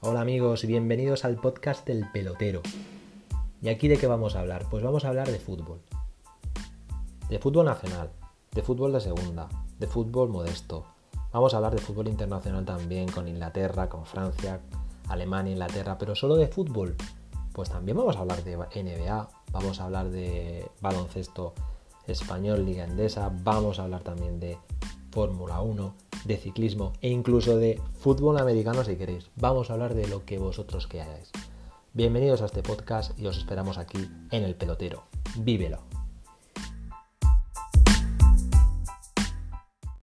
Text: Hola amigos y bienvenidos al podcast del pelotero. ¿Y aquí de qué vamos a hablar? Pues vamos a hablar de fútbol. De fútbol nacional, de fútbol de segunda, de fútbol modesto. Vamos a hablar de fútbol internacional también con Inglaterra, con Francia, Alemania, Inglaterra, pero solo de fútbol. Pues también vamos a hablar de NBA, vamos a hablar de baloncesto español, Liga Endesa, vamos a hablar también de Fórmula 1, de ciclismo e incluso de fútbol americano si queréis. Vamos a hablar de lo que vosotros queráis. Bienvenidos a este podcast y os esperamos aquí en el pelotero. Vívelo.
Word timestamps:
Hola 0.00 0.20
amigos 0.20 0.62
y 0.62 0.68
bienvenidos 0.68 1.24
al 1.24 1.40
podcast 1.40 1.84
del 1.84 2.08
pelotero. 2.12 2.62
¿Y 3.60 3.68
aquí 3.68 3.88
de 3.88 3.96
qué 3.96 4.06
vamos 4.06 4.36
a 4.36 4.40
hablar? 4.40 4.66
Pues 4.70 4.84
vamos 4.84 5.04
a 5.04 5.08
hablar 5.08 5.28
de 5.28 5.40
fútbol. 5.40 5.80
De 7.28 7.40
fútbol 7.40 7.66
nacional, 7.66 8.12
de 8.52 8.62
fútbol 8.62 8.92
de 8.92 9.00
segunda, 9.00 9.48
de 9.76 9.88
fútbol 9.88 10.28
modesto. 10.28 10.84
Vamos 11.32 11.52
a 11.52 11.56
hablar 11.56 11.74
de 11.74 11.80
fútbol 11.80 12.06
internacional 12.06 12.64
también 12.64 13.10
con 13.10 13.26
Inglaterra, 13.26 13.88
con 13.88 14.06
Francia, 14.06 14.60
Alemania, 15.08 15.50
Inglaterra, 15.50 15.98
pero 15.98 16.14
solo 16.14 16.36
de 16.36 16.46
fútbol. 16.46 16.94
Pues 17.52 17.68
también 17.68 17.96
vamos 17.96 18.14
a 18.14 18.20
hablar 18.20 18.44
de 18.44 18.56
NBA, 18.56 19.28
vamos 19.50 19.80
a 19.80 19.86
hablar 19.86 20.10
de 20.10 20.70
baloncesto 20.80 21.54
español, 22.06 22.64
Liga 22.64 22.84
Endesa, 22.84 23.32
vamos 23.42 23.80
a 23.80 23.82
hablar 23.82 24.04
también 24.04 24.38
de 24.38 24.58
Fórmula 25.10 25.60
1, 25.60 25.92
de 26.24 26.36
ciclismo 26.36 26.92
e 27.00 27.08
incluso 27.10 27.56
de 27.56 27.80
fútbol 28.00 28.38
americano 28.38 28.84
si 28.84 28.96
queréis. 28.96 29.30
Vamos 29.36 29.70
a 29.70 29.74
hablar 29.74 29.94
de 29.94 30.08
lo 30.08 30.24
que 30.24 30.38
vosotros 30.38 30.86
queráis. 30.86 31.30
Bienvenidos 31.92 32.42
a 32.42 32.46
este 32.46 32.62
podcast 32.62 33.18
y 33.18 33.26
os 33.26 33.38
esperamos 33.38 33.78
aquí 33.78 34.08
en 34.30 34.44
el 34.44 34.54
pelotero. 34.54 35.04
Vívelo. 35.36 35.97